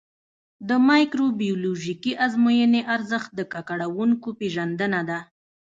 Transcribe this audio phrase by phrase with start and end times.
[0.67, 5.19] د مایکروبیولوژیکي ازموینې ارزښت د ککړونکو پېژندنه ده.